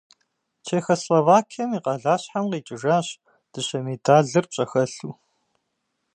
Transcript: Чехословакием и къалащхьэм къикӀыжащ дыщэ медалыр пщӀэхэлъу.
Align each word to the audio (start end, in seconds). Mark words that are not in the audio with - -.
Чехословакием 0.65 1.69
и 1.77 1.79
къалащхьэм 1.83 2.45
къикӀыжащ 2.51 3.07
дыщэ 3.51 3.79
медалыр 3.85 4.45
пщӀэхэлъу. 4.49 5.13